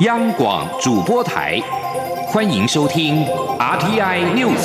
[0.00, 1.60] 央广主播台，
[2.28, 3.22] 欢迎收听
[3.58, 4.56] RTI News。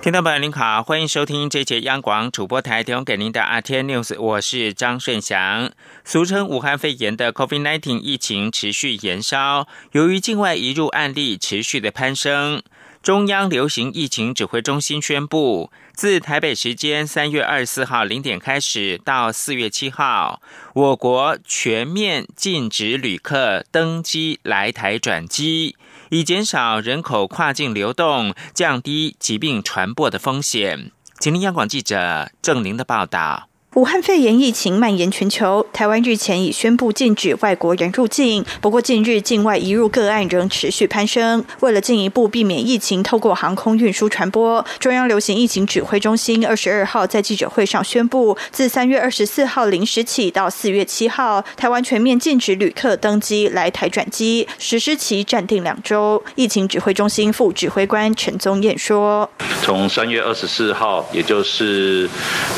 [0.00, 5.72] 听众朋友您好，欢迎收听这节央广主播台提供给您的 RTI News，我是张顺祥。
[6.04, 12.62] 俗称武汉肺炎的 COVID-19 疫情持续延烧，由于境外移入案例持续的攀升。
[13.02, 20.40] 中央流行疫情指挥中心宣布，自台北时间三月二十四号零点开始到四月七号，
[20.72, 25.74] 我国全面禁止旅客登机来台转机，
[26.10, 30.92] 以减少人口跨境流动，降低疾病传播的风险。
[31.18, 33.48] 请听央广记者郑玲的报道。
[33.74, 38.44] 武汉肺炎疫情蔓延全球，台湾日前已宣布禁止外国人入境。
[38.60, 41.42] 不过，近日境外移入个案仍持续攀升。
[41.60, 56.22] 为了进一步避免疫情透过航空运输传播，中央流行疫情指挥中心二十二号在记者会上宣布，自三月二十四号零时起到四月七号，台湾全面禁止旅客登机来台转机，实施期暂定两周。
[56.34, 59.30] 疫情指挥中心副指挥官陈宗彦说
[59.64, 62.06] ：“从三月二十四号，也就是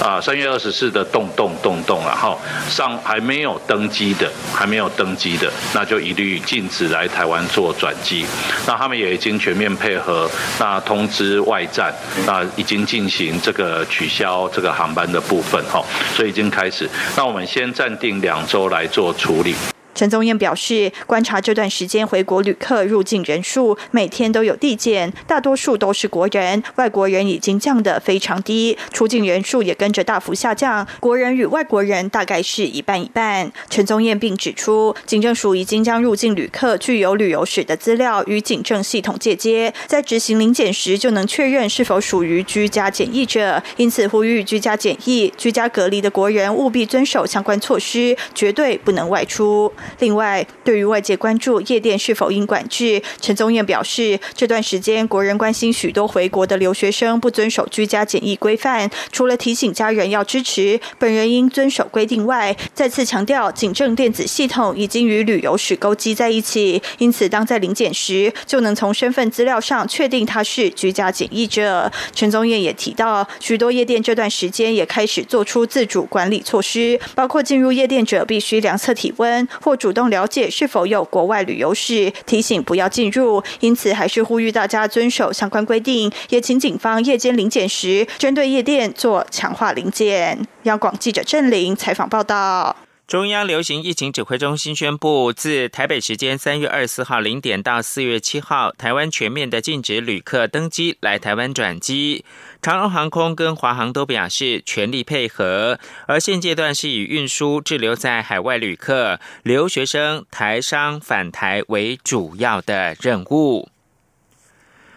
[0.02, 8.24] 啊三月二十四的。”动动动动，然后上还没有登机的，还没有登机的，那就一律禁止来台湾做转机。
[8.66, 11.92] 那他们也已经全面配合，那通知外站，
[12.26, 16.88] 那已经进行这个取消这个航班的部分，哈，所以已经开始。
[17.16, 19.54] 那我们先暂定两周来做处理。
[19.94, 33.52] 陈宗彦表示，观察这段时间回国旅客入境人数每天都有递减，大多数都是国人，外国人已经降得非常低，出境人数也跟着大幅下降，国人与外国人大概是一半一半。
[33.70, 49.72] 陈宗彦并指出，警政署已经将入境旅客具有旅游史的资料与警政系统借接，在执行临检时就能确认是否属于居家检疫者，因此呼吁居家检疫、居家隔离的国人务必遵守相关措施，绝对不能外出。
[49.98, 71.92] 另外，对于外界关注夜店是否应管制，陈宗彦表示，这段时间国人关心许多回国的留学生不遵守居家检疫规范，除了提醒家人要支持，本人应遵守规定外，再次强调，警政电子系统已经与旅游史勾稽在一起，因此当在临检时，就能从身份资料上确定他是居家检疫者。
[72.14, 79.73] 陈宗彦也提到，许多夜店这段时间也开始做出自主管理措施，包括进入夜店者必须量测体温或。
[79.76, 83.42] 主动了解是否有国外旅游史，提醒不要进入。
[83.60, 90.46] 因此，还是呼吁大家遵守相关规定，也请警方夜间临检时，针对夜店做强化临检。
[90.64, 92.83] 央广记者郑玲采访报道。
[93.06, 102.24] 中央流行疫情指挥中心宣布，自台北时间三月二十四号零点到四月七号，台湾全面的禁止旅客登机来台湾转机。
[102.62, 113.68] 长荣航空跟华航都表示全力配合，而现阶段是以运输滞留在海外旅客、留学生、台商返台为主要的任务。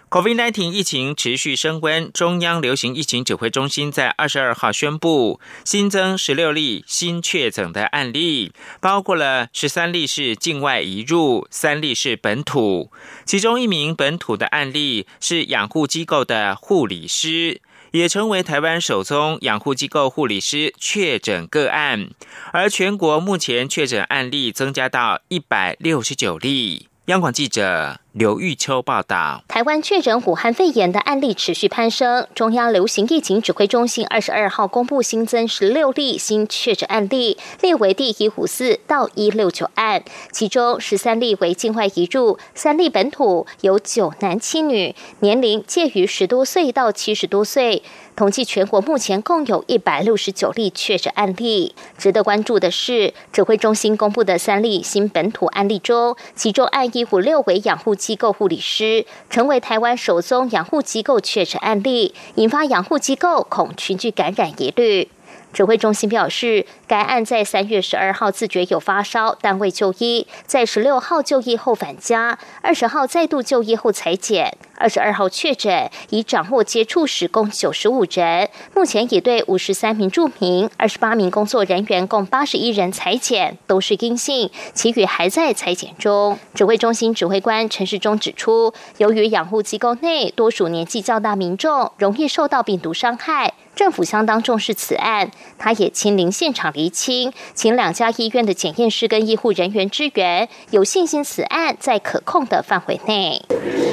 [0.09, 12.89] COVID-19 疫情持续升温，中央流行疫情指挥中心在二十二号宣布新增十六例新确诊的案例，包括了十三例是境外移入，三例是本土。
[13.25, 17.59] 其中一名本土的案例是养护机构的护理师，
[17.91, 22.11] 也成为台湾首宗养护机构护理师确诊个案。
[22.53, 26.87] 而全国目前确诊案例增加到一百六十九例。
[27.07, 27.99] 央广记者。
[28.13, 32.25] 刘玉秋报道：台湾确诊武汉肺炎的案例持续攀升。
[32.33, 47.83] 中央流行疫情指挥中心二十二号公布新增十六例新确诊案例，列为第一五四到一六九案，其中十三例为境外移入，三例本土，有九男七女，年龄介于十多岁到七十多岁。
[48.15, 51.75] 统计全国目前共有一百六十九例确诊案例。
[51.99, 57.95] 值得关注的是，指挥中心公布的三例新本土案例中，其中案一五六为养护。
[58.07, 65.09] 机构护理师成为台湾首宗养护机构确诊案例，引发养护机构恐群聚感染疑虑。
[65.51, 86.37] 指挥中心表示，该案在三月十二号自觉有发烧，但未就医，在十六号就医后返家，二十号再度就医后裁检，二十二号确诊，已掌握接触史共九十五人，目前已对五十三名住民、二十八名工作人员共八十一人裁检，都是阴性，其余还在裁检中。
[86.53, 93.53] 指挥中心指挥官陈世忠指出，由于养护机构内多属年纪较大民众，容易受到病毒伤害。
[93.75, 95.29] 政府相当重视此案，
[95.59, 103.39] 他也亲临现场厘清，请两家医院的检验师跟医护人员支援，有信心此案在可控的范围内。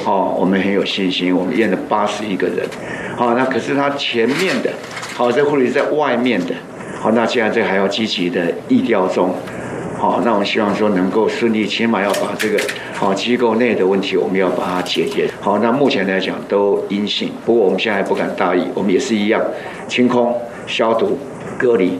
[0.07, 2.57] 哦，我们很有信心，我们验了八十一个人，
[3.15, 4.69] 好，那可是他前面的，
[5.15, 6.53] 好，这护理在外面的，
[6.99, 9.33] 好，那既然这还要积极的疫调中，
[9.97, 12.59] 好，那我们希望说能够顺利，起码要把这个
[12.93, 15.29] 好机构内的问题，我们要把它解决。
[15.39, 19.41] 好，那目前来讲都阴性，不过我们现在不敢大意，我们也是一样，
[19.87, 20.35] 清空、
[20.67, 21.17] 消毒、
[21.57, 21.97] 隔离。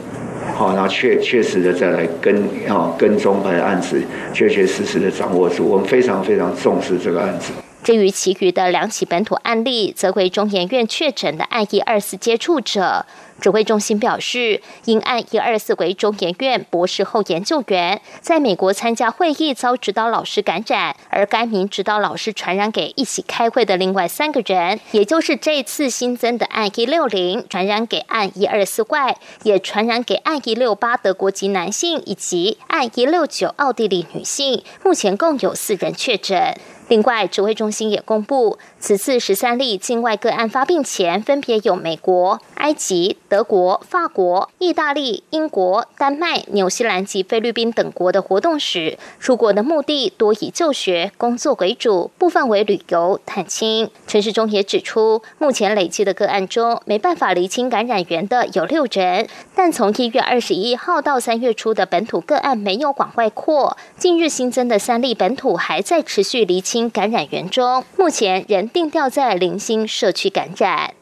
[0.54, 2.36] 好，然后确确实的再来跟
[2.68, 4.00] 啊跟踪把案子
[4.32, 7.52] 确确实实的掌握住，我们非常非常重视这个案子。
[7.86, 13.06] 至于其余的两起本土案例，则为中研院确诊的案一二四接触者。
[13.40, 36.58] 指挥中心表示，因案一二四为中研院博士后研究员，在美国参加会议遭指导老师感染，而该名指导老师传染给一起开会的另外三个人，也就是这次新增的案一六零传染给案一二四外，也传染给案一六八德国籍男性以及案一六九奥地利女性，目前共有四人确诊。
[36.88, 48.96] 另外，指挥中心也公布，此次十三例境外个案发病前，分别有美国、埃及、德国、法国、意大利、英国、丹麦、纽西兰及菲律宾等国的活动史。
[49.18, 53.90] 出国的目的多以就学、工作为主，部分为旅游、探亲。
[54.06, 66.88] 陈世忠也指出，目前累计的个案中，没办法厘清感染源的有六人，但从一月二十一号到三月初的本土个案没有广外扩，近日新增的三例本土还在持续厘清。
[66.88, 70.92] 感染源中，目前仍定调在零星社区感染。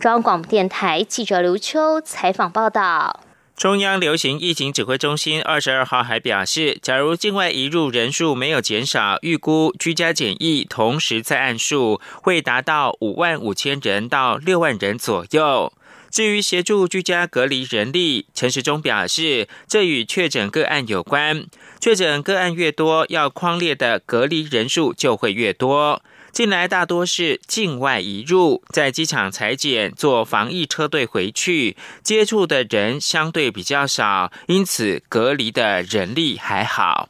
[0.00, 3.22] 中央广播电台记者刘秋采访报道。
[3.54, 15.70] 中央流行疫情指挥中心二十二号还表示，假如境外移入人数没有减少，预估居家检疫同时在案数会达到五万五千人到六万人左右。
[16.10, 21.44] 至于协助居家隔离人力，陈时中表示，这与确诊个案有关。
[21.78, 26.00] 确诊个案越多，要框列的隔离人数就会越多。
[26.32, 37.08] 近来大多是境外移入，在机场裁剪、做防疫车队回去，接触的人相对比较少，因此隔离的人力还好。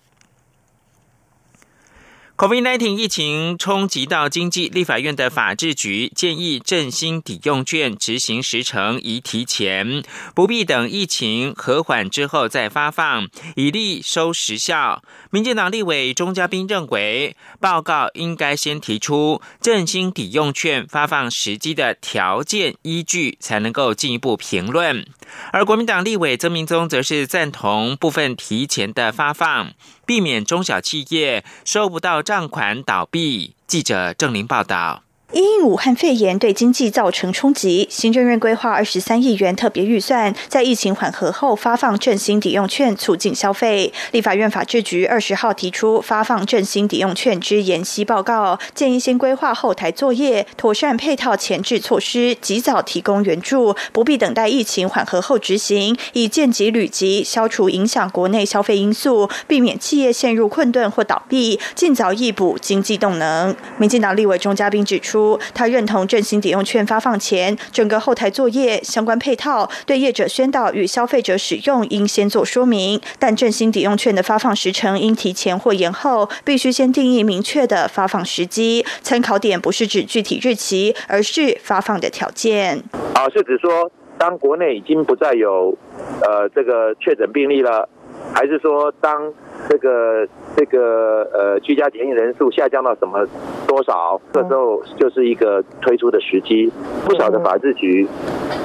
[2.39, 10.05] COVID-19 疫情冲击到经济，立法院的法制局建议振兴抵用券执行时程宜提前，
[10.37, 13.27] 不必等疫情和缓之后再发放，
[13.57, 15.03] 以利收时效。
[15.31, 25.05] 民进党立委钟嘉宾认为，报告应该先提出振兴抵用券发放时机的条件依据，才能够进一步评论。
[25.53, 29.73] 而国民党立委曾明宗则是赞同部分提前的发放。
[30.09, 33.55] 避免中小企业收不到账款倒闭。
[33.67, 35.03] 记者郑林报道。
[35.35, 43.93] 因武汉肺炎对经济造成冲击，行政院规划二十三亿元特别预算，在疫情缓和后发放振兴抵用券，促进消费。
[44.13, 63.55] 立法院法制局二十号提出发放振兴抵用券之延期报告，建议先规划后台作业，妥善配套前置措施，及早提供援助，不必等待疫情缓和后执行，以见及履及，消除影响国内消费因素，避免企业陷入困顿或倒闭，尽早易补经济动能。
[63.77, 65.18] 民进党立委钟嘉宾指出。
[65.55, 78.85] 他认同振兴抵用券发放前，整个后台作业相关配套对业者宣导与消费者使用应先做说明，但振兴抵用券的发放时程应提前或延后，必须先定义明确的发放时机。
[79.03, 82.83] 参考点不是指具体日期，而是发放的条件。
[83.15, 85.77] 啊，是指说，当国内已经不再有
[86.23, 87.89] 呃这个确诊病例了，
[88.35, 89.33] 还是说当？
[89.69, 93.27] 这个这个呃，居家检疫人数下降到什么
[93.67, 94.19] 多少？
[94.33, 96.73] 这时候就是一个推出的时机。
[97.05, 98.07] 不晓得法制局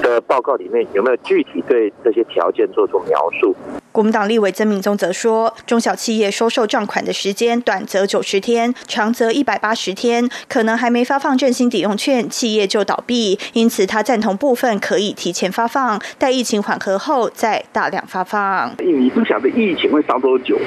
[0.02, 3.54] 的报告里面有没有具体对这些条件做出描述？
[3.94, 13.38] 国民党立委曾明宗则说，中小企业收受账款的时间短则九十天，长则一百八十天，可能还没发放振兴抵用券，企业就倒闭。
[13.54, 18.74] 因此，他赞同部分可以提前发放，待疫情缓和后再大量发放。
[18.80, 20.58] 你不晓得疫情会烧多久？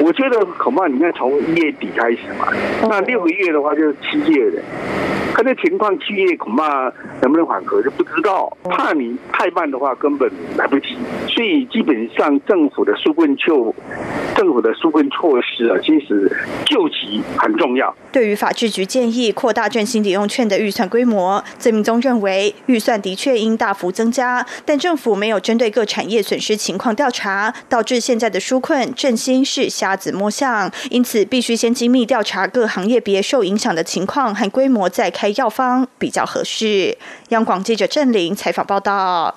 [0.00, 2.48] 我觉得恐怕你看从一月底开始嘛，
[2.80, 4.62] 那六个月的话就是七月的。
[5.34, 8.54] 看这情况，七月恐怕能不能缓和就不知道。
[8.64, 10.94] 怕你太慢的话，根本来不及。
[11.26, 13.74] 所以基本上政府的纾困措，
[14.36, 16.30] 政府的纾困措施啊，其实
[16.66, 17.94] 救急很重要。
[18.10, 30.70] 对于法制局建议扩大振兴抵用券的预算规模，曾明宗认为预算的确应大幅增加，但政府没有针对各产业损失情况调查，导致现在的纾困振兴是瞎子摸象。
[30.90, 36.96] 因此，必须先精密调查各行业别受影响的情况和规模，再开药方比较合适。
[37.30, 39.34] 央广记者郑玲采访报道。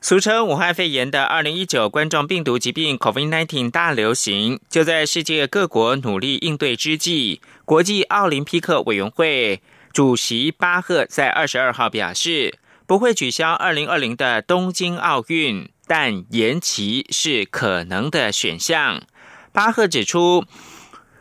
[0.00, 9.60] 俗称武汉肺炎的二零一九冠状病毒疾病 （COVID-19） 大流行，就在世界各国努力应对之际，国际奥林匹克委员会
[9.92, 19.02] 主席巴赫在二十二号表示，不会取消二零二零的东京奥运，但延期是可能的选项。
[19.52, 20.44] 巴赫指出。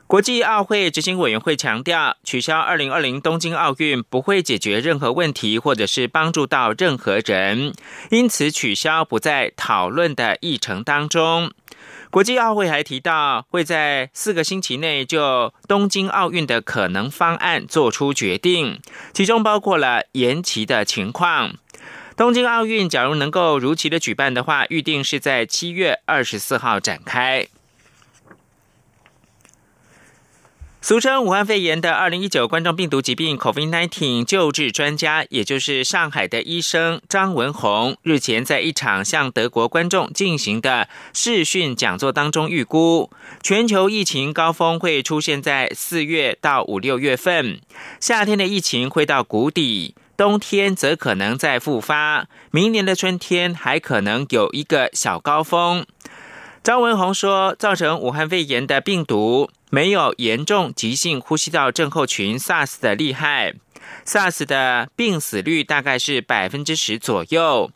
[0.07, 7.73] 国际奥会执行委员会强调，取消二零二零东京奥运不会解决任何问题，或者是帮助到任何人，
[8.09, 11.51] 因此取消不在讨论的议程当中。
[12.09, 18.79] 国际奥会还提到，会在四个星期内就东京奥运的可能方案做出决定，
[19.13, 21.55] 其中包括了延期的情况。
[22.15, 27.45] 东京奥运假如能够如期的举办的话，预定是在七月二十四号展开。
[30.87, 43.11] 俗称武汉肺炎的二零一九冠状病毒疾病 （COVID-19） 救治专家，也就是上海的医生张文宏，日前在一场向德国观众进行的视讯讲座当中预估，
[43.43, 47.59] 全球疫情高峰会出现在四月到五六月份，
[47.99, 55.85] 夏天的疫情会到谷底，冬天则可能再复发，明年的春天还可能有一个小高峰。
[56.63, 59.49] 张文宏说，造成武汉肺炎的病毒。
[59.69, 63.53] 没有严重急性呼吸道症候群 SARS 的厉害
[64.05, 67.69] ，SARS 的病死率大概是百分之十左右。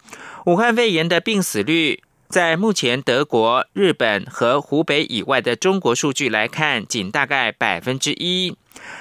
[0.46, 8.56] 武汉肺炎的病死率，在目前德国、日本和湖北以外的中国数据来看，仅大概百分之一。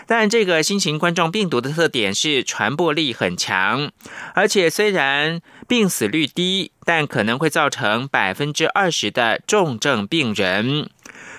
[0.07, 3.91] 但这个新型冠状病毒的特点是传播力很强，
[4.35, 10.91] 而且虽然病死率低，但可能会造成百分之二十的重症病人。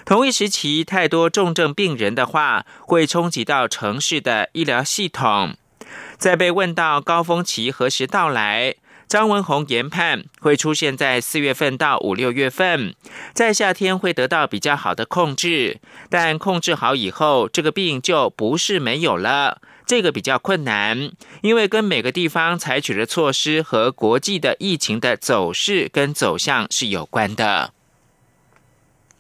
[0.06, 5.56] 同一时期，太多重症病人的话，会冲击到城市的医疗系统。
[6.18, 8.76] 在被问到高峰期何时到来，
[9.12, 12.96] 张文宏研判会出现在四月份到五六月份，
[13.34, 15.82] 在夏天会得到比较好的控制。
[16.10, 27.74] 但控制好以后，这个病就不是没有了，这个比较困难，因为跟每个地方采取的措施和国际的疫情的走势跟走向是有关的。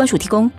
[0.00, 0.50] 关署提供。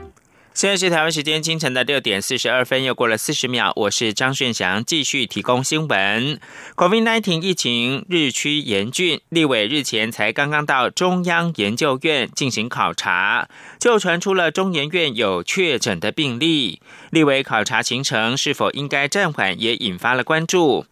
[0.54, 3.74] 现在是台湾时间清晨的六点四十二分，又过了四十秒。
[3.76, 6.40] 我是张炫祥，继续提供新闻。
[6.76, 13.48] COVID-19 疫情日趋严峻，立委日前才刚刚到中央研究院进行考察，
[13.80, 16.80] 就传出了中研院有确诊的病例。
[17.10, 20.86] 立委考察行程是否应该暂缓，也引发了关注。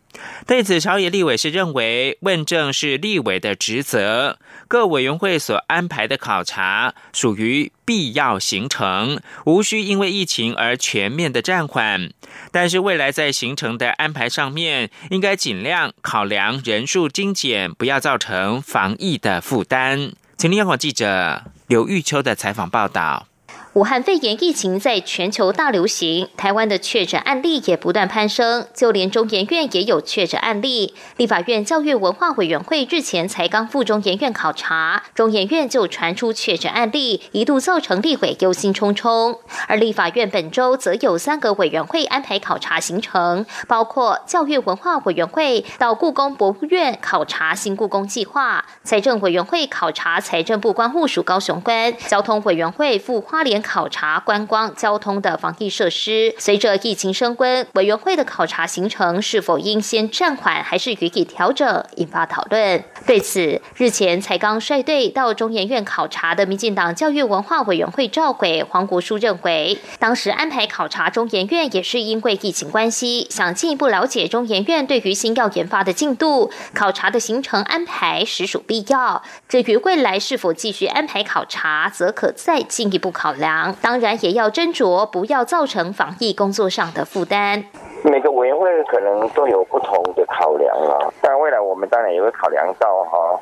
[0.48, 12.12] 对此，朝野立委是认为问政是立委的职责，各委员会所安排的考察属于必要行程，无需因为疫情而全面的暂缓。
[12.52, 20.12] 但是未来在行程的安排上面，应该尽量考量人数精简，不要造成防疫的负担。
[20.38, 23.29] 请听央广记者刘玉秋的采访报道。
[23.74, 30.96] 武汉肺炎疫情在全球大流行，台湾的确诊案例也不断攀升，就连中研院也有确诊案例。
[31.18, 39.38] 立法院教育文化委员会日前才刚赴中研院考察，中研院就传出确诊案例，一度造成立委忧心忡忡。
[39.68, 53.60] 而立法院本周则有三个委员会安排考察行程，包括教育文化委员会到故宫博物院考察新故宫计划，财政委员会考察财政部关务署高雄关，交通委员会赴花莲。
[53.70, 62.84] 考察观光交通的防疫设施，随着疫情升温，委员会的考察行程是否应先暂缓，还是予以调整，引发讨论。
[63.06, 79.22] 对此，日前才刚率队到中研院考察的民进党教育文化委员会召回黄国书认为，当时安排考察中研院也是因为疫情关系，想进一步了解中研院对于新药研发的进度，考察的行程安排实属必要。
[79.48, 83.49] 至于未来是否继续安排考察，则可再进一步考量。
[83.82, 87.64] 当然也要斟酌，不要造成防疫工作上的负担。
[88.04, 93.40] 每个委员会可能都有不同的考量啊，但未来我们当然也会考量到哈，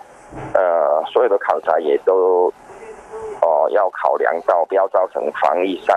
[0.54, 2.52] 呃，所有的考察也都
[3.42, 5.96] 哦要考量到，不要造成防疫上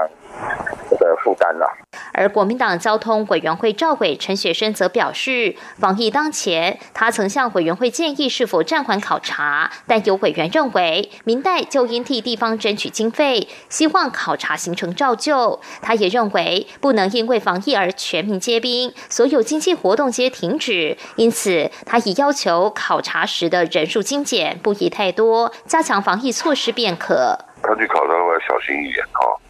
[0.99, 1.67] 的负担了。
[2.13, 15.61] 而国民党交通委员会召委陈雪生则表示，防疫当前，他曾向委员会建议是否暂缓考察，但有委员认为，明代就应替地方争取经费，希望考察行程照旧。
[15.81, 20.97] 他也认为，不能因为防疫而全民皆兵，所有经济活动皆停止。
[21.17, 27.39] 因此，他已要求考察时的人数精简，不宜太多，加强防疫措施便可。
[27.63, 29.23] 他去考察的话，小心一点哈，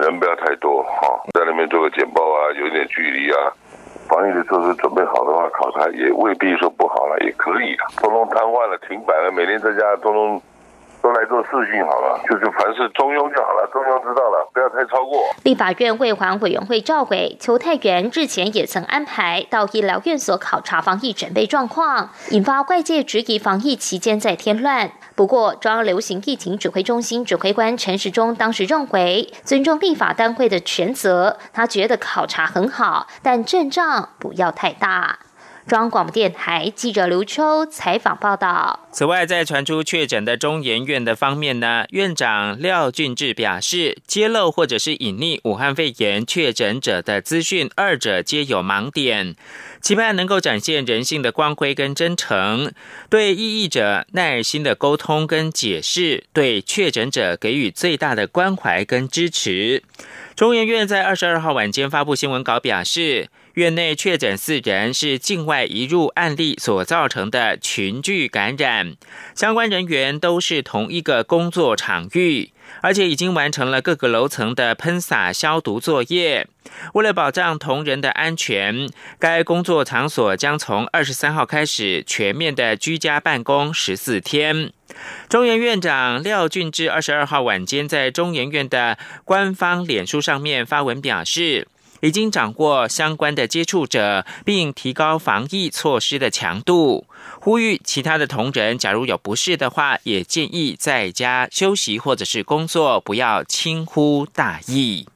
[0.00, 3.52] 人不要太多哈，在那边做个简报啊，有一点距离啊，
[4.08, 7.86] 防疫的措施准备好的话，考察也未必说不好了，也可以啊。
[7.96, 10.42] 通通瘫痪了，停摆了，每天在家通通。
[11.08, 15.24] 都来做事情好了，就是凡是中庸就好了，中庸知道了，不要太超过。
[15.42, 24.90] 立法院卫环委员会召回邱泰元日前也曾安排到医疗院所考察防疫准备状况，引发外界质疑防疫期间在添乱。
[25.14, 35.20] 不过，中央流行疫情指挥中心指挥官陈时中当时认为，尊重立法单位的权责，他觉得考察很好，但阵仗不要太大。
[35.68, 38.88] 中央广播电台记者刘秋采访报道。
[38.90, 49.36] 此外，在传出确诊的中研院的方面呢，院长廖俊志表示，揭露或者是隐匿武汉肺炎确诊者的资讯，二者皆有盲点，
[49.82, 52.72] 期盼能够展现人性的光辉跟真诚，
[53.10, 59.82] 对异议者耐心的沟通跟解释，对确诊者给予最大的关怀跟支持。
[60.34, 63.28] 中研院在二十二号晚间发布新闻稿表示。
[63.58, 68.94] 院内确诊四人是境外移入案例所造成的群聚感染，
[69.34, 76.46] 相关人员都是同一个工作场域，而且已经完成了各个楼层的喷洒消毒作业。
[76.94, 78.88] 为了保障同仁的安全，
[79.18, 84.72] 该工作场所将从二十三号开始全面的居家办公十四天。
[85.28, 91.66] 中研院长廖俊志二十二号晚间在中研院的官方脸书上面发文表示。
[92.00, 97.06] 已经掌握相关的接触者，并提高防疫措施的强度，
[97.40, 105.08] 呼吁其他的同仁，假如有不适的话，也建议在家休息或者是工作，不要轻忽大意。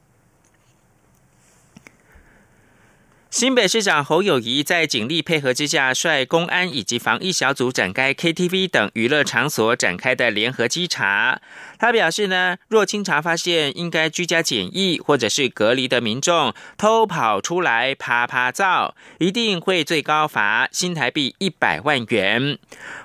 [3.29, 11.41] 新北市长侯友谊在警力配合之下，率公安以及防疫小组展开 KTV 等娱乐场所展开的联合稽查。
[11.83, 22.57] 他表示呢，若清查发现应该居家检疫或者是隔离的民众偷跑出来啪啪照，一定会最高罚新台币一百万元。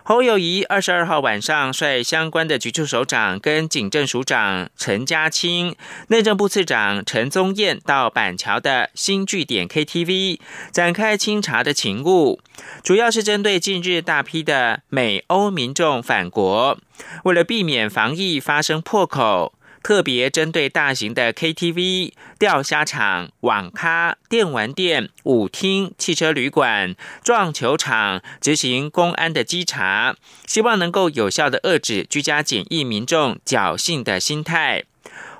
[0.04, 5.74] 侯友谊二十二号晚上率相关的局处首长跟警政署长陈家清、
[6.06, 10.38] 内政部次长陈宗彦到板桥的新据点 KTV
[10.70, 12.38] 展开清查的勤务，
[12.84, 16.78] 主要是针对近日大批的美欧民众返国。
[17.24, 34.84] 为了避免防疫发生破口，特别针对大型的 KTV、钓虾场、网咖、电玩店、舞厅、汽车旅馆、撞球场执行公安的稽查，希望能够有效的遏制居家检疫民众侥幸的心态。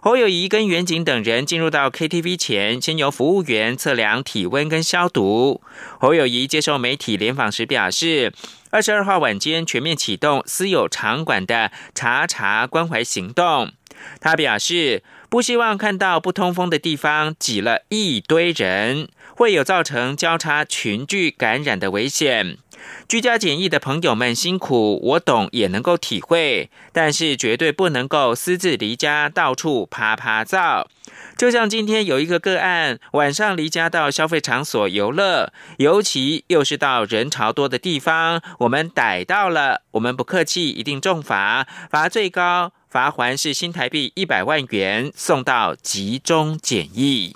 [0.01, 5.61] 侯友谊跟远景等人进入到 KTV 前，先由服务员测量体温跟消毒。
[5.99, 8.33] 侯友谊接受媒体联访时表示。
[8.71, 13.73] 二十二号晚间全面启动私有场馆的查查关怀行动。
[14.21, 22.59] 他表示，不希望看到不通风的地方挤了一堆人，会有造成交叉群聚感染的危险。
[23.09, 30.89] 居家检疫的朋友们辛苦，我懂也能够体会，但是绝对不能够私自离家到处啪啪照。
[31.37, 47.35] 就像今天有一个个案，晚上离家到消费场所游乐，尤其又是到人潮多的地方，我们逮到了，我们不客气，一定重罚，罚最高罚还是新台币一百万元，送到集中检疫。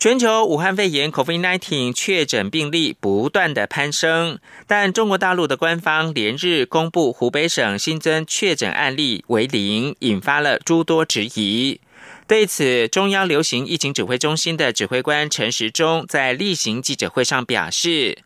[0.00, 11.78] 全球武汉肺炎 （COVID-19） 确诊病例不断的攀升，但中国大陆的官方连日公布湖北省新增确诊案例为零，引发了诸多质疑。
[12.26, 18.16] 对此，中央流行疫情指挥中心的指挥官陈时中在例行记者会上表示：“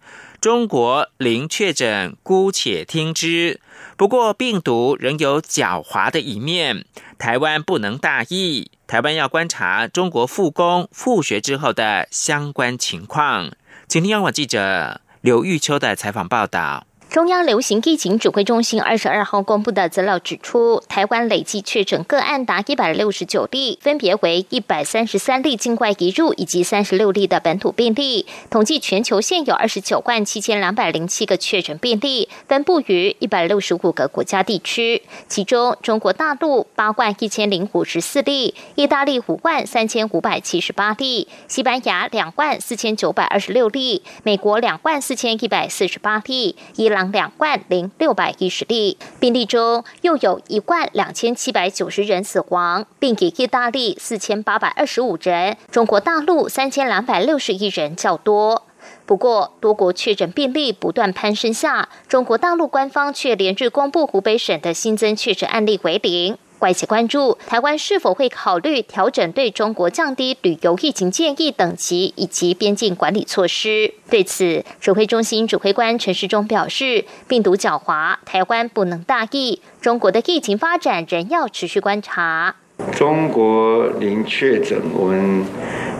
[0.40, 3.60] 中国零确诊，姑且听之。
[3.96, 6.84] 不过，病毒仍有狡猾的一面，
[7.18, 13.50] 台湾不能大意。”台湾要观察中国复工复学之后的相关情况。
[13.88, 16.86] 请听央广记者刘玉秋的采访报道。
[17.14, 28.26] 中央流行疫情指挥中心二十二号公布的资料指出，台湾累计确诊个案达一百六十九例，分别为一百三十三例境外移入以及三十六例的本土病例。
[28.50, 35.00] 统计全球现有二十九万七千两百零七个确诊病例，分布于一百六十五个国家地区。
[35.28, 47.03] 其中，中国大陆八万一千零五十四例，意大利五万三千五百七十八例，西班牙两万四千九百二十六例，美国两万四千一百四十八例，伊朗。
[47.12, 58.64] 两万零六百一十例病例中，又有一万两千七百九十人死亡，并给意大利四千八百二十五人、中国大陆三千两百六十一人较多。
[59.06, 66.36] 不过，多国确诊病例不断攀升下，中国大陆官方却连日公布湖北省的新增确诊案例为零。
[66.64, 73.92] 外界关注台湾是否会考虑调整对中国降低旅游疫情建议等级以及边境管理措施。
[74.08, 82.56] 对此，指挥中心指挥官陈世忠表示，病毒狡猾，台湾不能大意，中国的疫情发展仍要持续观察。
[82.92, 85.44] 中国零确诊，我们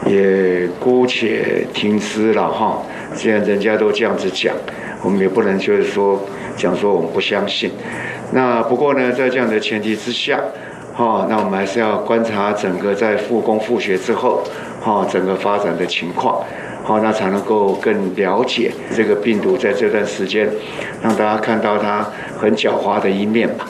[0.06, 2.82] 也姑且听之了哈。
[3.14, 4.54] 既然人家都这样子讲，
[5.02, 6.20] 我们也不能就是说
[6.56, 7.70] 讲说我们不相信。
[8.32, 10.40] 那不过呢，在这样的前提之下，
[10.92, 14.42] 哈，那我们还是要观察整个在复工复学之后，
[14.80, 16.42] 哈，整个发展的情况，
[16.82, 20.48] 好，那才能够更了解这个病毒在这段时间，
[21.02, 22.04] 让大家看到它
[22.36, 23.64] 很狡猾的一面吧。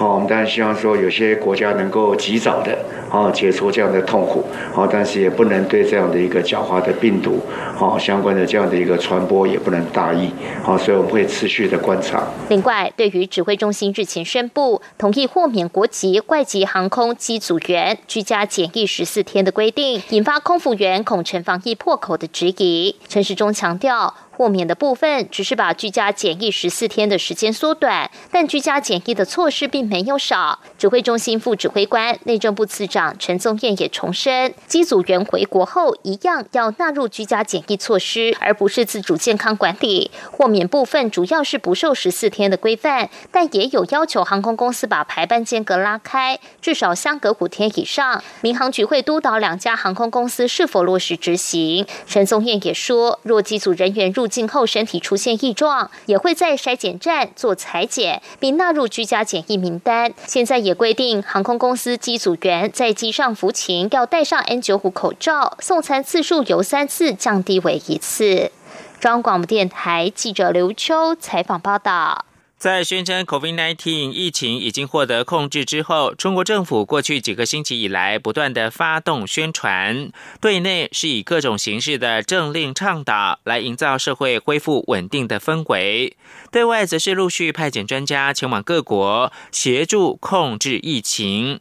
[0.00, 2.74] 好，我们当然希望说有些国家能够及早的。
[3.10, 7.38] 好，解除这样的痛苦，好，但是也不能对这样的一个狡猾的病毒，
[7.76, 10.30] 好，相关的这样的一个传播也不能大意，
[10.62, 12.22] 好，所以我们会持续的观察。
[12.48, 24.14] 另外，对于指挥中心日前宣布同意豁免国籍外籍航空机组员居家检疫十四天的规定，引发空服员恐成防疫破口的质疑，陈时中强调。
[24.40, 30.58] 豁免的部分只是把居家检疫十四天的时间缩短，但居家检疫的措施并没有少。
[30.78, 40.10] 指挥中心副指挥官、内政部次长陈宗彦也重申，机组员回国后一样要纳入居家检疫措施，而不是自主健康管理。
[40.32, 48.24] 豁免部分主要是不受十四天的规范，但也有要求航空公司把排班间隔拉开，至少相隔五天以上。
[48.40, 51.84] 民航局会督导两家航空公司是否落实执行。
[52.06, 60.14] 陈宗彦也说，若机组人员入今后身体出现异状，也会在筛检站做裁剪，并纳入居家检疫名单。
[60.26, 68.52] 现在也规定，航空公司机组员在机上服勤要戴上 N95 口罩，送餐次数由三次降低为一次。
[69.00, 72.29] 中央广播电台记者刘秋采访报道。
[72.60, 86.12] 在宣称 COVID-19 疫情已经获得控制之后，中国政府过去几个星期以来不断的发动宣传，对内是以各种形式的政令倡导来营造社会恢复稳定的氛围；
[86.52, 91.60] 对外则是陆续派遣专家前往各国协助控制疫情。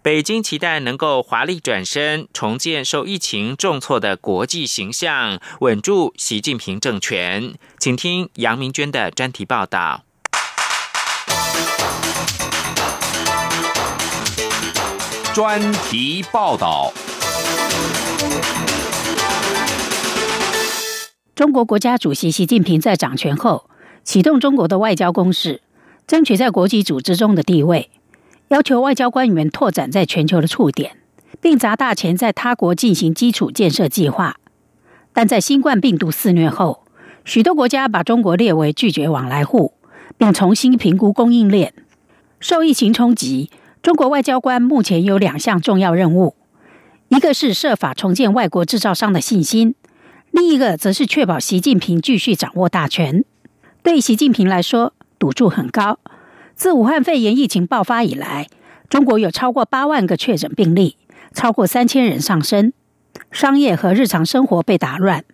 [0.00, 7.54] 北京期待能够华丽转身，重建受疫情重挫的国际形象，稳住习近平政权。
[7.80, 10.04] 请听杨明娟的专题报道。
[15.36, 16.90] 专题报道：
[21.34, 23.68] 中国国家主席习近平在掌权后，
[24.02, 25.60] 启动中国的外交攻势，
[26.06, 27.90] 争取在国际组织中的地位，
[28.48, 30.96] 要求外交官员拓展在全球的触点，
[31.38, 34.36] 并砸大钱在他国进行基础建设计划。
[35.12, 36.82] 但在新冠病毒肆虐后，
[37.26, 39.74] 许多国家把中国列为拒绝往来户，
[40.16, 41.74] 并重新评估供应链。
[42.40, 43.50] 受疫情冲击。
[43.86, 46.34] 中国外交官目前有两项重要任务，
[47.06, 49.76] 一个是设法重建外国制造商的信心，
[50.32, 53.24] 另一个则是确保习近平继续掌握大权。
[53.84, 56.00] 对习近平来说，赌注很高。
[56.56, 58.48] 自武汉肺炎疫情爆发以来，
[58.90, 60.96] 中国有超过八万个确诊病例，
[61.32, 62.72] 超过三千人丧生，
[63.30, 65.24] 商业和日常生活被打乱。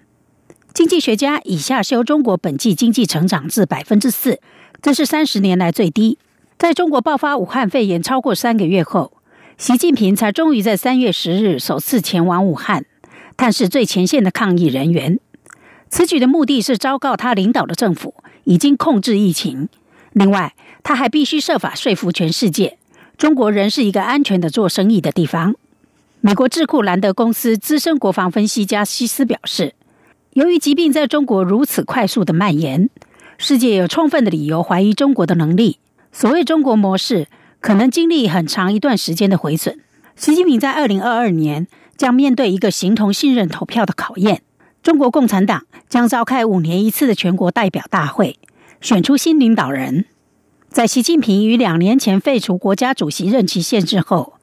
[0.74, 4.38] 经济学家已下修中国本季经济成长至百分之四，
[4.82, 6.18] 这是三十年来最低。
[6.62, 9.14] 在中国爆发武汉肺炎超过三个月后，
[9.58, 12.84] 习近平才终于在三月十日首次前往武汉，
[13.36, 15.18] 探视最前线的抗疫人员。
[15.88, 19.68] 此举的目的是昭告他领导的政府已经控制疫情。
[20.12, 22.78] 另外，他还必须设法说服全世界，
[23.18, 25.56] 中国仍是一个安全的做生意的地方。
[26.20, 29.74] 美国智库兰德公司资深国防分析家西斯表示，
[30.34, 32.88] 由于疾病在中国如此快速的蔓延，
[33.36, 35.78] 世界有充分的理由怀疑中国的能力。
[36.12, 37.26] 所谓中国模式
[37.60, 39.80] 可能经历很长一段时间的毁损。
[40.14, 44.42] 习近平在二零二二年将面对一个形同信任投票的考验。
[44.82, 48.38] 中国共产党将召开五年一次的全国代表大会，
[48.80, 50.04] 选出新领导人。
[50.68, 54.34] 在习近平于两年前废除国家主席任期限制后，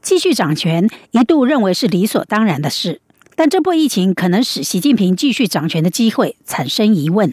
[0.00, 3.00] 继续掌权一度认为是理所当然的事。
[3.36, 7.32] 但这波疫情可能使习近平继续掌权的机会产生疑问。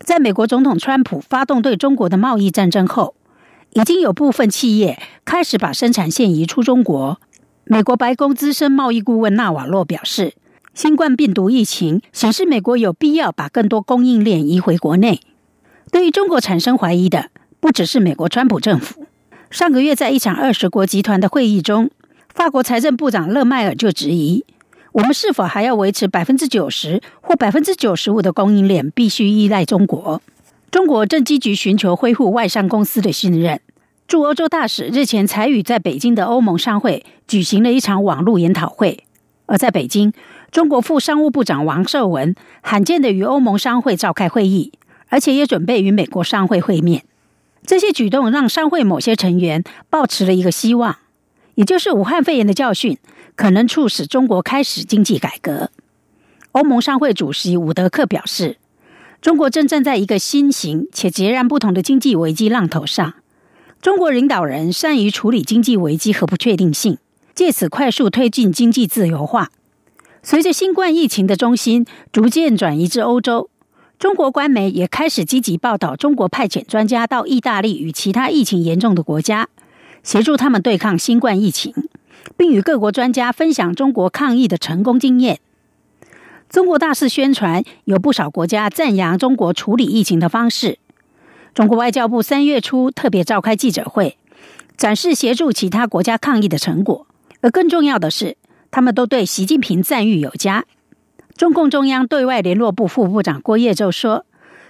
[0.00, 3.14] 在美国总统川普发动对中国的贸易战争后，
[3.78, 7.20] 已经有部分企业开始把生产线移出中国。
[7.62, 10.34] 美国白宫资深贸易顾问纳瓦洛表示，
[10.74, 15.20] 新冠病毒疫情显示美国有必要把更多供应链移回国内。
[15.92, 19.06] 对于中国产生怀疑的，不只是美国川普政府。
[19.48, 21.88] 上个月在一场二十国集团的会议中，
[22.34, 24.44] 法国财政部长勒迈尔就质疑。
[24.90, 30.20] 我们是否还要维持百分之九十或百分之九十五的供应链必须依赖中国？
[30.70, 33.60] 中国正积极寻求恢复外商公司的信任。
[34.08, 39.04] 驻欧洲大使日前才与在北京的欧盟商会举行了一场网络研讨会。
[39.44, 40.14] 而在北京，
[40.50, 44.72] 中国副商务部长王受文罕见的与欧盟商会召开会议，
[45.08, 47.04] 而且也准备与美国商会会面。
[47.66, 50.96] 这些举动让商会某些成员抱持了一个希望，
[51.56, 52.96] 也就是武汉肺炎的教训。
[53.36, 55.70] 可能促使中国开始经济改革。
[56.52, 58.56] 欧盟商会主席伍德克表示，
[59.20, 63.14] 中国正站在一个新型且截然不同的经济危机浪头上。
[63.80, 66.98] 中国领导人善于处理经济危机和不确定性，
[67.34, 69.50] 借此快速推进经济自由化。
[70.22, 73.50] 随着新冠疫情的中心逐渐转移至欧洲，
[73.98, 79.48] 中国官媒也开始积极报道中国派遣专家到意大利与其他疫情严重的国家，
[80.02, 81.72] 协助他们对抗新冠疫情。
[82.36, 85.40] 并与各国专家分享中国抗疫的成功经验。
[86.48, 90.78] 中国大肆宣传，有不少国家赞扬中国处理疫情的方式。
[91.58, 94.16] 中国外交部三月初特别召开记者会，
[94.76, 97.08] 展示协助其他国家抗疫的成果。
[97.40, 98.36] 而更重要的是，
[98.70, 100.64] 他们都对习近平赞誉有加。
[101.36, 104.24] 中共中央对外联络部副部长郭业洲说：“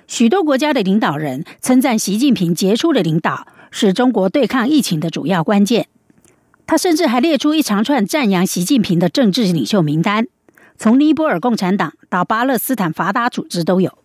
[0.09, 5.89] 许多国家的领导人称赞习近平杰出的领导是中国对抗疫情的主要关键。”
[6.67, 10.27] 他甚至还列出一长串赞扬习近平的政治领袖名单，
[10.79, 13.99] 从尼泊尔共产党到巴勒斯坦法达组织都有。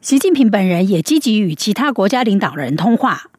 [0.00, 3.30] 习近平本人也积极与其他国家领导人通话，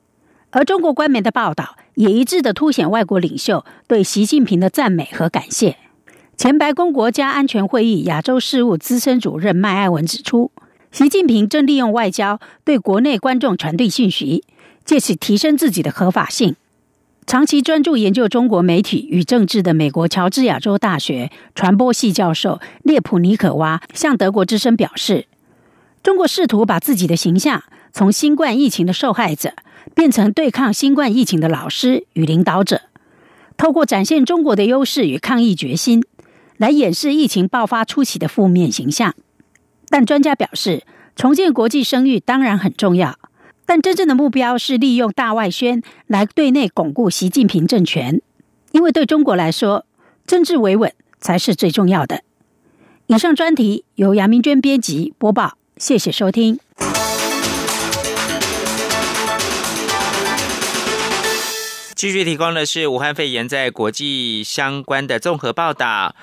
[0.50, 5.78] 而中国官媒的报道也一致的凸显外国领袖对习近平的赞美和感谢。
[6.36, 10.52] 前白宫国家安全会议亚洲事务资深主任麦爱文指出，
[10.91, 14.43] 习近平正利用外交对国内观众传递信息，
[14.84, 16.58] 借此提升自己的合法性。
[17.26, 25.28] 长期专注研究中国媒体与政治的美国乔治亚州大学传播系教授列普尼可娃向德国之声表示
[26.01, 29.53] ：“中国试图把自己的形象从新冠疫情的受害者
[29.93, 32.81] 变成对抗新冠疫情的老师与领导者，
[33.57, 36.03] 透过展现中国的优势与抗疫决心，
[36.57, 39.13] 来掩饰疫情爆发初期的负面形象。”
[39.89, 40.83] 但专家表示，
[41.15, 43.17] 重建国际声誉当然很重要。
[43.65, 48.19] 但真正的目标是利用大外宣来对内巩固习近平政权，
[48.71, 49.85] 因为对中国来说，
[50.25, 52.23] 政治维稳才是最重要的。
[53.05, 56.59] 以上专题由杨明娟编辑播报，谢谢收听。
[61.95, 66.15] 继续提供的是武汉肺炎在国际相关的综合报道。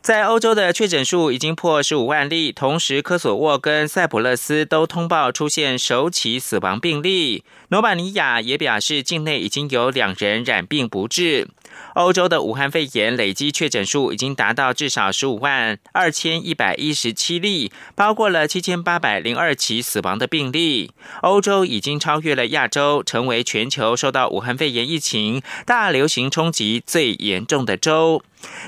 [0.00, 7.42] 在欧洲的确诊数已经破十五万例，同时科索沃跟塞浦路斯都通报出现首起死亡病例。
[7.68, 11.48] 罗马尼亚也表示，境内已经有两人染病不治。
[11.94, 20.90] 欧洲的武汉肺炎累积确诊数已经达到至少十五万二千一百一十七例，包括了七千八百零二起死亡的病例。
[21.22, 28.22] 欧洲已经超越了亚洲，成为全球受到武汉肺炎疫情大流行冲击最严重的州。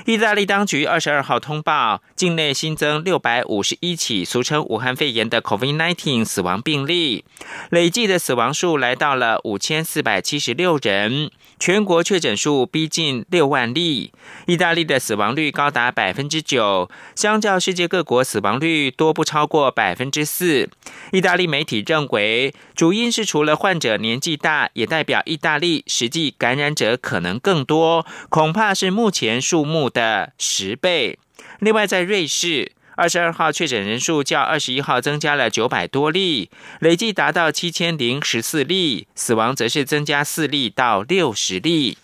[0.05, 7.23] 意大利当局二十二号通报，境内新增六百五十一起俗称武汉肺炎的 COVID-19 死亡病例，
[7.69, 11.29] 累计的死亡数来到了五千四百七十六人。
[11.59, 14.11] 全国确诊数逼近六万例，
[14.45, 20.69] 意大利的死亡率高达百分之九，相较世界各国死亡率多不超过百分之四。
[21.11, 31.19] 意大利媒体认为，主因是除了患者年纪大，也代表意大利实际感染者可能更多，恐怕是目前数目的十倍。
[31.59, 32.71] 另外，在瑞士。
[32.99, 36.49] 二十二号确诊人数较二十一号增加了九百多例，
[36.79, 41.99] 累计达到七千零十四例，死亡则是增加四例到六十例。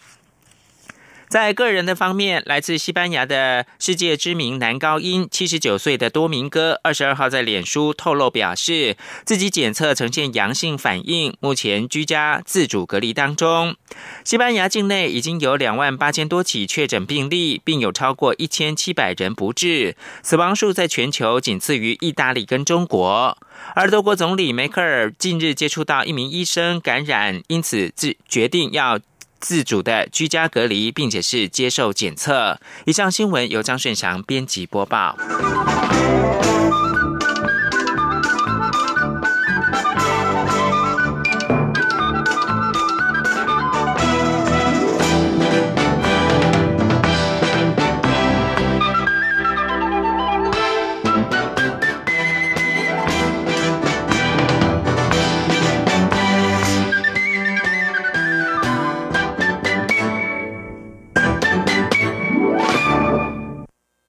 [1.34, 13.76] 在个人的方面，来自西班牙的世界知名男高音，七十九岁的多明哥，二十二号在脸书透露表示，自己检测呈现阳性反应，目前居家自主隔离当中。
[14.24, 23.36] 西班牙境内已经有两万八千多起确诊病例，并有超过一千七百人不治，死亡数在全球仅次于意大利跟中国。
[23.74, 29.00] 而德国总理梅克尔近日接触到一名医生感染，因此自决定要。
[29.44, 32.58] 自主的居家隔离，并且是接受检测。
[32.86, 35.18] 以上新闻由张顺祥编辑播报。